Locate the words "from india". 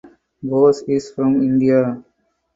1.11-2.01